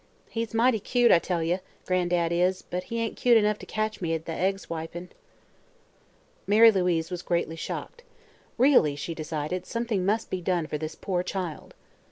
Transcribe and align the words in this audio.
He's 0.31 0.55
mighty 0.55 0.79
cute, 0.79 1.11
I 1.11 1.19
tell 1.19 1.43
ye, 1.43 1.59
Gran'dad 1.85 2.31
is; 2.31 2.63
but 2.63 2.85
he 2.85 2.99
ain't 2.99 3.15
cute 3.15 3.37
enough 3.37 3.59
to 3.59 3.67
catch 3.67 4.01
me 4.01 4.15
at 4.15 4.25
the 4.25 4.31
egg 4.31 4.57
swipin'." 4.57 5.09
Mary 6.47 6.71
Louise 6.71 7.11
was 7.11 7.21
greatly 7.21 7.55
shocked. 7.55 8.01
Really, 8.57 8.95
she 8.95 9.13
decided, 9.13 9.67
something 9.67 10.03
must 10.03 10.31
be 10.31 10.41
done 10.41 10.65
for 10.65 10.79
this 10.79 10.95
poor 10.95 11.21
child. 11.21 11.75